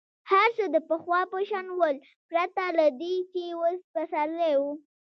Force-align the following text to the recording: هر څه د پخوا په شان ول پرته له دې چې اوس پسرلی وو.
هر 0.31 0.49
څه 0.57 0.65
د 0.73 0.77
پخوا 0.89 1.21
په 1.31 1.39
شان 1.49 1.65
ول 1.79 1.95
پرته 2.29 2.65
له 2.77 2.87
دې 2.99 3.15
چې 3.31 3.43
اوس 3.59 3.81
پسرلی 3.93 4.53
وو. 4.61 4.71